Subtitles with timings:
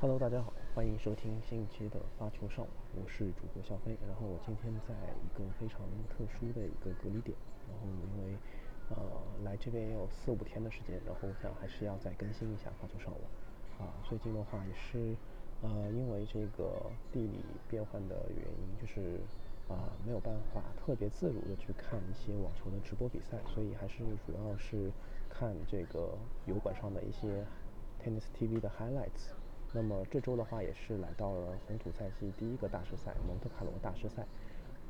[0.00, 3.98] Hello，大家好，欢迎收听新一期的发球上网，我是主播肖飞。
[4.06, 7.36] 然后我今天在一个非常特殊的一个隔离点，
[7.66, 8.38] 然后因为
[8.90, 8.96] 呃
[9.42, 13.88] 来这边也有四五天的时间，然后我想还是要再更新一下发球上网。
[13.88, 15.16] 啊，最近的话也是
[15.62, 16.80] 呃因为这个
[17.10, 19.18] 地理变换的原因，就是
[19.66, 24.92] 啊没有办法特别自如的去看一些网球的直播比赛，所以还是主要是
[25.28, 27.44] 看这个油管上的一些
[28.00, 29.34] Tennis TV 的 highlights。
[29.72, 34.24] 那么这周的话，也是来到了红土赛季第一个大师赛——蒙特卡罗大师赛。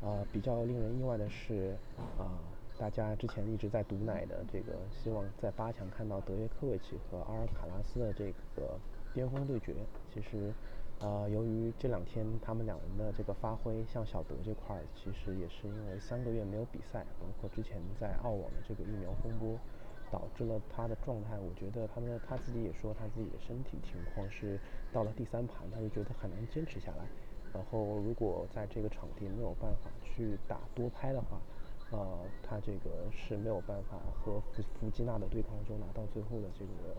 [0.01, 1.77] 啊，比较令人意外的是，
[2.17, 2.39] 啊，
[2.79, 8.79] 大家之前一直在毒奶的这个，希望在八强看到德约科维奇和阿尔卡拉斯的这个
[9.13, 9.75] 巅峰对决。
[10.15, 10.55] 其实，
[11.01, 19.59] 啊，由于这两天他们两人的这个发挥，像小德这块儿，其实也是因为三个月没有比赛，包括之前在澳网的这个疫苗风波。
[20.11, 24.59] 导致了他的状态，我觉得他们他自己也说他自己的身体情况是
[24.93, 27.05] 到了第三盘，他就觉得很难坚持下来。
[27.53, 31.41] 然后如果在这个场地没有办法去打多拍的话，
[31.91, 36.97] 呃，他这个是没有办法和弗弗基纳的对抗中拿到最后的这个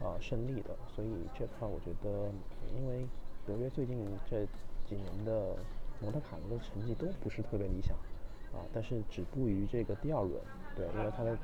[0.00, 0.76] 呃胜利的。
[0.88, 2.30] 所以这块我觉得，
[2.74, 3.06] 因为
[3.46, 4.46] 德约最近这
[4.86, 5.54] 几年的
[6.00, 7.94] 蒙特卡罗的成绩都不是特别理想
[8.52, 10.40] 啊，但是止步于这个第二轮，
[10.74, 11.36] 对，因为他的。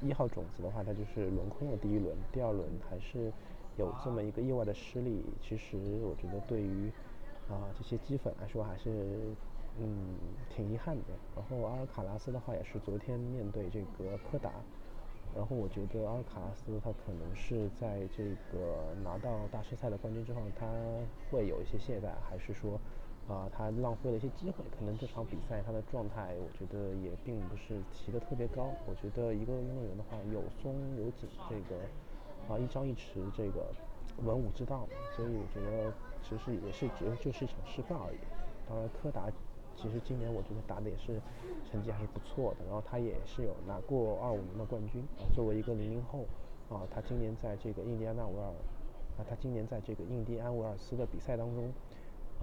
[0.00, 3.32] 一号种子的话，他就是轮空了第一轮，第二轮还是
[3.76, 5.24] 有这么一个意外的失利。
[5.40, 6.90] 其实我觉得对于
[7.48, 8.90] 啊这些积粉来说还是
[9.78, 10.14] 嗯
[10.50, 11.04] 挺遗憾的。
[11.34, 14.50] 然后阿尔卡拉斯的话也是昨天面对这个柯达，
[15.34, 20.66] 然后我觉得阿尔卡拉斯他可能是在这个拿到大师赛的冠军之后，他
[21.30, 22.78] 会有一些懈怠，还是说？
[23.26, 28.68] 啊，他浪费了一些机会，可能这场比赛他的状态，我觉得也并不是提的特别高。
[28.86, 31.80] 我觉得一个运动员的话，有松有紧，这个
[32.46, 33.64] 啊一张一弛，这个
[34.22, 34.92] 文武之道嘛。
[35.16, 35.90] 所以我觉得
[36.22, 38.18] 其实也是只就是一场示范而已。
[38.68, 39.32] 当然，柯达
[39.74, 41.18] 其实今年我觉得打的也是
[41.64, 45.24] 成绩还是不错的，然后他也是有拿过二五年的冠军啊。
[45.34, 46.26] 作为一个零零后
[46.68, 48.52] 啊，他今年在这个印第安纳维尔
[49.16, 51.72] 啊，他今年在这个印第安维尔斯的比赛当中。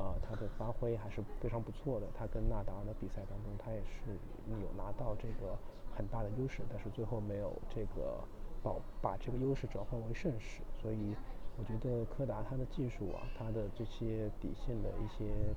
[0.01, 2.07] 啊，他的发挥还是非常不错的。
[2.17, 4.17] 他跟纳达尔的比赛当中，他也是
[4.49, 5.55] 有拿到这个
[5.95, 8.17] 很大的优势，但是最后没有这个
[8.63, 10.61] 保把这个优势转换为胜势。
[10.81, 11.15] 所以
[11.55, 15.53] 我觉得柯达他的技术啊，他的这些底线的一些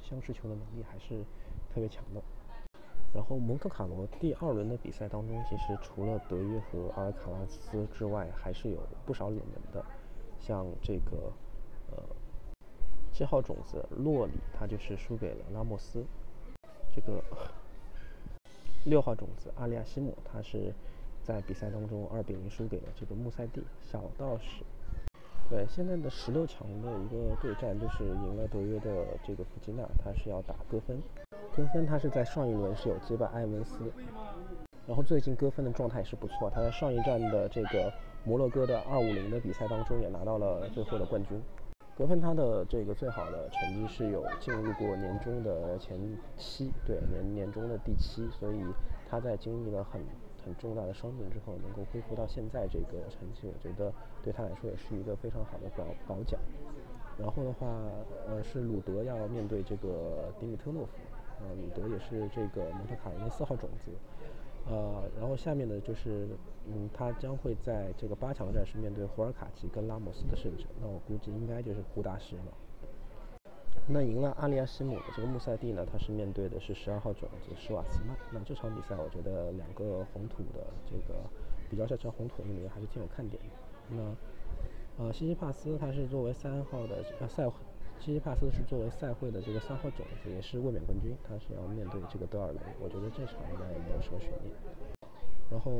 [0.00, 1.24] 相持球的能力还是
[1.74, 2.22] 特别强的。
[3.12, 9.84] 然后蒙特卡罗第二轮的比赛当中，其实除了德约和阿尔卡拉斯之外，还是有不少冷门的，
[10.38, 11.32] 像这个
[11.90, 12.02] 呃。
[13.14, 16.04] 七号种子洛里，他就是输给了拉莫斯。
[16.92, 17.22] 这个
[18.84, 20.74] 六号种子阿利亚西姆，他是
[21.22, 23.62] 在比赛当中二比零输给了这个穆塞蒂。
[23.84, 24.64] 小道士，
[25.48, 31.00] 对，现在的十六强的一个对战就是赢了德约的这个弗吉纳，他是要打戈芬。
[31.54, 33.92] 戈芬他是在上一轮是有击败埃文斯，
[34.88, 37.92] 然后最近戈芬的状态也是不错，他在上一站的这个
[38.24, 41.40] 摩洛哥的二五零的比赛当中也拿到了最后的冠军。
[41.96, 45.96] 格芬他的这个最好的成绩是有进入过年终的前
[46.36, 48.64] 七，对年年终的第七，所以
[49.08, 50.00] 他在经历了很
[50.44, 53.92] 很重大的伤病之后，能够恢复到现在这个成绩，我觉得
[54.24, 56.38] 对他来说也是一个非常好的保保奖。
[57.16, 57.68] 然后的话，
[58.26, 60.90] 呃，是鲁德要面对这个迪米特洛夫，
[61.38, 63.92] 呃，鲁德也是这个蒙特卡罗的四号种子。
[64.66, 66.28] 呃，然后下面的就是，
[66.66, 72.52] 嗯，他将会在这个八强战是面对胡尔卡奇跟拉莫斯的胜者，那我估计应该就是胡大师了。
[73.86, 78.16] 那赢了阿利亚西姆的这个穆塞蒂呢，他是面对的是十二号种子施瓦茨曼。
[78.32, 81.20] 那这场比赛我觉得两个红土的这个
[81.68, 83.96] 比较擅长红土运动员还是挺有看点的。
[84.98, 87.50] 那呃，西西帕斯他是作为三号的呃赛。
[88.00, 94.52] 西西帕斯是作为赛会的这个三号种子，也是卫冕冠军，他是要面对这个德尔雷，我觉得这场应该也没有什么悬念。
[95.50, 95.72] 然后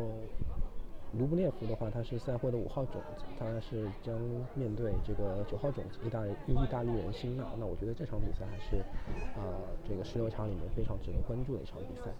[1.18, 4.18] 卢布列夫的话，他是赛会的五号种子，他是将
[4.54, 8.78] 面对这个九号种子意大意大利人辛纳，那我觉得这场比赛还是
[9.38, 12.10] 啊这个十六强里面非常值得关注的一场比赛。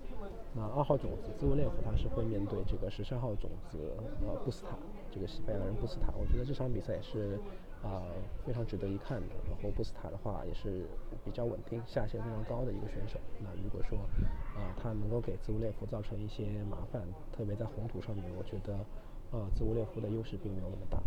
[0.53, 3.79] 那二号种子兹维列夫他是会面对这个十三号种子
[4.27, 4.77] 呃布斯塔，
[5.11, 7.41] 这个西班牙人布斯塔，我觉得这场比赛也是。
[7.85, 8.01] 啊，
[8.47, 9.35] 非常值得一看的。
[9.47, 10.87] 然后布斯塔的话也是
[11.23, 13.21] 比较稳定、下限非常高的一个选手。
[13.41, 13.99] 那如果说
[14.57, 18.75] 啊，他能够给兹乌列夫造成一些麻烦，特别在红土上面，我觉得
[19.33, 20.99] 呃，兹乌列夫的优势并没有那么大。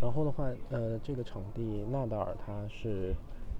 [0.00, 3.14] 然后的话，呃，这个场地纳达尔他是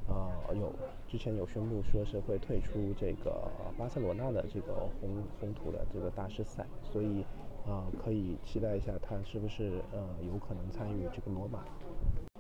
[0.09, 0.73] 啊有
[1.07, 7.25] 之前有宣布说是会退出这个巴塞罗那的这个红红土的这个大师赛，所以。
[7.67, 11.65] 啊，可以期待一下他是不是呃有可能参与这个罗马。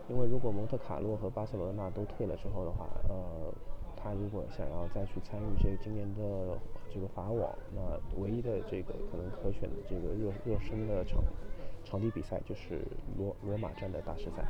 [0.08, 3.54] 因为如果蒙特卡洛和巴塞罗那都退了之后的话，呃，
[3.96, 6.58] 他如果想要再去参与这今年的
[6.92, 7.80] 这个法网，那
[8.20, 11.22] 唯一的这个可能可选的这个热热身的场
[11.84, 12.82] 场地比赛就是
[13.16, 14.44] 罗罗马站的大师赛。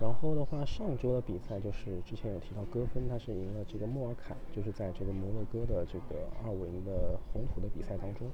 [0.00, 8.26] 然后的话，上周的比赛就是之前有提到，戈芬他是赢了这个莫尔凯，就是在这个摩洛哥的这个二五零的红土的比赛当中。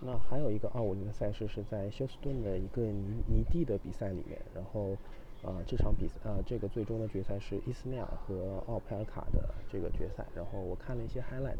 [0.00, 4.96] 那还有一个二五零的赛事是在休斯顿的一个泥泥地的比赛里面，然后，
[5.42, 10.26] 呃，这场比赛呃这个最终的决赛是伊斯内尔和奥佩尔卡的这个决赛。
[10.34, 11.58] 然后我看了一些 highlight，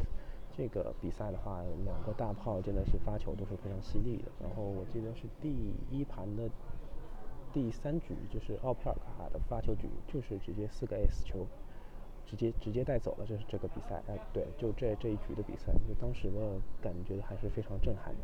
[0.56, 4.30] 这个比赛的话，两个大炮真的是发球都是非常犀利的。
[4.40, 5.54] 然后我记得是第
[5.90, 6.48] 一盘的。
[7.52, 11.46] 第三局就是奥佩尔卡的发球局，就是直接四个 S 球，
[12.26, 14.02] 直接直接带走了，这是这个比赛。
[14.08, 18.20] 哎，对，就这这一局的比赛，就当时的感觉还是非常震撼的，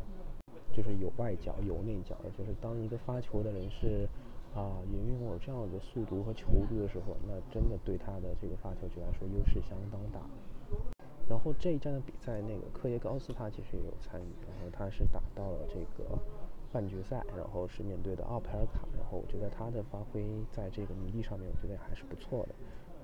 [0.71, 4.07] 就是有外角有内角，就是当一个发球的人是
[4.55, 10.19] 啊，也拥有这样的速度和球度的时候，那真的对他的这个发球局来说优势相当大。
[11.29, 16.17] 然后这一站的比赛，那个科耶高斯他其实也有参与，然后他是打到了这个。
[16.73, 22.55] 半决赛，然后是面对的奥佩尔卡，然后我觉得他的发挥在这个泥地上面，我觉得还是不错的，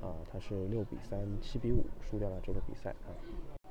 [0.01, 3.09] 啊，他是六比三、七比五输掉了这个比赛啊，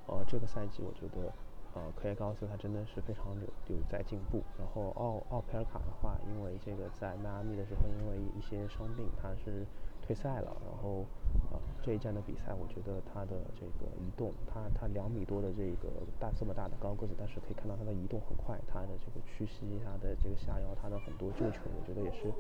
[0.07, 1.33] 呃，这个赛季我觉得，
[1.75, 9.67] 呃，科耶高斯他真的是非常有有在进步，然后奥奥佩尔卡的话，因为这个在迈阿密的时候因为一些伤病，他是。
[10.07, 11.03] 退赛了，然后
[11.51, 15.91] 啊这一站的比赛，我觉得他的这个移动，他他两米多的这个
[16.21, 22.31] 大这么大的高个子，但是可以看到他的移动很快，他的这个屈膝，他的这个下腰，他的很多救球，我觉得也是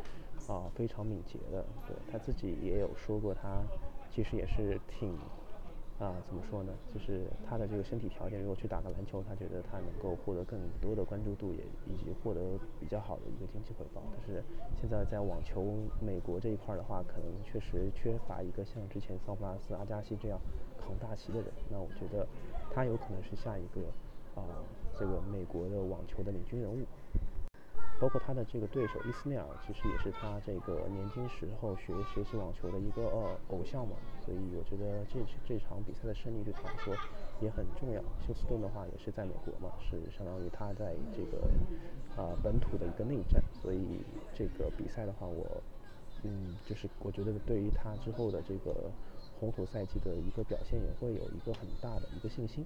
[0.48, 1.64] 啊非常敏捷的。
[1.86, 3.62] 对他自己也有说过，他
[4.10, 5.16] 其实也是挺。
[5.98, 6.74] 啊，怎么说呢？
[6.92, 12.38] 就是他的这个身体条件，如果去打个篮球，他觉得他能够获得更多的关注度，也以及获得
[12.78, 14.02] 比较好的一个经济回报。
[14.12, 14.44] 但是
[14.78, 15.64] 现在在网球
[15.98, 20.38] 美国这一块的话，可能确实缺乏一个像之前桑普拉斯、阿加西这样
[20.78, 21.48] 扛大旗的人。
[21.70, 22.26] 那我觉得
[22.70, 23.80] 他有可能是下一个
[24.38, 24.44] 啊，
[24.98, 26.84] 这个美国的网球的领军人物。
[27.98, 36.94] 包括他的这个对手伊斯内尔，其实也是他这个年轻时候学学习网球的一个呃偶像嘛，所以我觉得这这场比赛的胜利对他来说
[37.40, 38.00] 也很重要。
[38.26, 41.48] 休斯顿的话也是在美国嘛，是相当于他在这个
[42.20, 44.04] 啊本土的一个内战，所以
[44.34, 45.62] 这个比赛的话，我
[46.22, 48.90] 嗯就是我觉得对于他之后的这个
[49.40, 52.64] 红土赛季的一个表现，也会有一个很大的一个信心。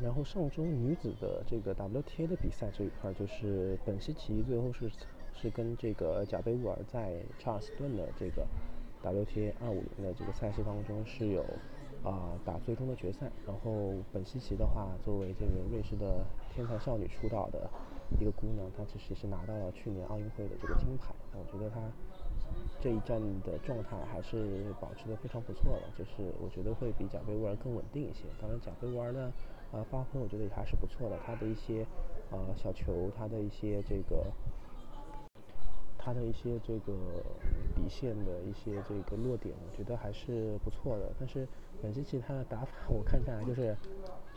[0.00, 4.88] 然后上周女子的这个 WTA 的比赛这一块，就是本西奇最后是
[5.34, 8.46] 是跟这个贾贝乌尔在查尔斯顿的这个
[9.02, 11.44] WTA 二五零的这个赛事当中是有
[12.04, 13.28] 啊打最终的决赛。
[13.44, 16.24] 然后本西奇的话，作为这个瑞士的
[16.54, 17.68] 天才少女出道的
[18.20, 21.12] 一个姑娘，她其实是拿到了去年奥运会的这个金牌。
[21.32, 21.80] 我觉得她
[22.80, 28.26] 这一站的状态还是保持的非常不错的，就是我觉得会比贾贝乌尔更稳定一些。
[28.40, 29.32] 当然，贾贝乌尔呢。
[29.72, 31.18] 啊，发挥我觉得也还是不错的。
[31.26, 31.86] 他的一些
[32.30, 34.24] 呃小球，他的一些这个，
[35.98, 36.92] 他的一些这个
[37.76, 41.12] 底线的一些这个落点，我觉得还是不错的。
[41.18, 41.46] 但是
[41.82, 43.76] 本机器他的打法，我看下来就是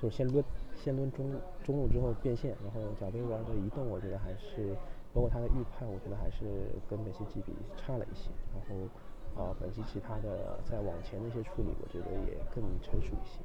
[0.01, 0.44] 就是先抡
[0.75, 1.31] 先抡中
[1.63, 4.75] 中路之后变线，然后脚背玩的移动，我觉得还是
[5.13, 6.44] 包括他的预判，我觉得还是
[6.89, 8.30] 跟本西奇比差了一些。
[8.54, 13.39] 然后啊，本西奇他的在往前的一些处理，我觉得也更成熟一些。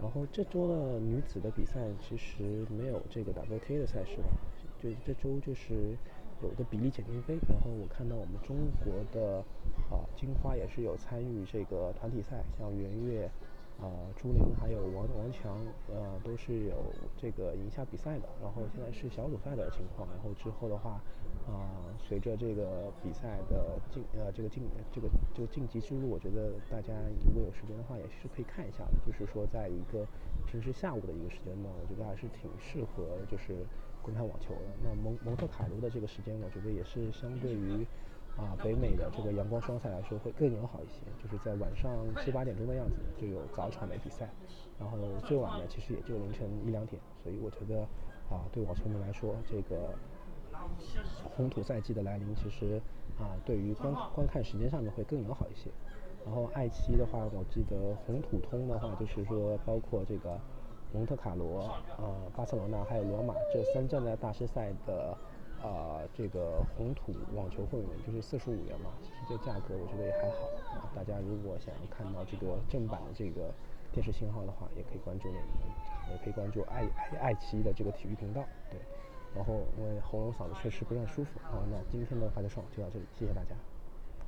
[0.00, 4.18] 然后这周的女子的比赛其实没有这个 WTA 的赛事，
[4.80, 5.96] 就这周就是
[6.42, 7.36] 有的比例简定杯。
[7.48, 9.38] 然后我看到我们中国的
[9.90, 13.28] 啊金花也是有参与这个团体赛，像袁月。
[13.78, 15.56] 啊，朱琳还有王王强，
[15.86, 16.74] 呃，都是有
[17.16, 18.28] 这个赢下比赛的。
[18.42, 20.08] 然后现在是小组赛的情况。
[20.10, 21.00] 然后之后的话，
[21.46, 26.92] 啊，随着这个比赛的晋，呃，这个晋，这个这个晋级之路，我觉得大家
[27.24, 28.98] 如果有时间的话，也是可以看一下的。
[29.06, 30.04] 就是说，在一个
[30.44, 33.64] 平时下午的一个时间段，我觉得还是挺适合就是
[34.02, 34.74] 观看网球的。
[34.82, 37.86] 那蒙蒙特卡罗的这个时间，我觉得也是相对于。
[38.38, 41.90] 啊，北美的这个阳光双赛来说会更友好一些，就是在晚上
[42.24, 44.30] 七八点钟的样子就有早场的比赛，
[44.78, 47.80] 然后最晚的其实也就凌晨一两点，所以我觉得
[48.30, 49.90] 啊，对网球迷来说，这个
[51.36, 52.80] 红土赛季的来临，其实
[53.18, 55.68] 啊，对于观观看时间上面会更友好一些。
[56.24, 60.38] 然后爱奇艺的话，我记得红土通的话，就是说包括这个
[60.92, 65.18] 蒙特卡罗、呃巴塞罗那还有罗马这三站的大师赛的。
[66.16, 70.48] 这个红土网球会员就是四十五元嘛，其实这价格我觉得也还好
[70.80, 70.90] 啊。
[70.94, 73.52] 大家如果想要看到这个正版的这个
[73.92, 75.42] 电视信号的话，也可以关注我们，
[76.10, 78.44] 也可以关注爱爱爱奇艺的这个体育频道。
[78.70, 78.78] 对，
[79.34, 81.38] 然后因为喉咙嗓子确实不是很舒服。
[81.42, 83.54] 好，那今天的发球爽就到这里，谢谢大家。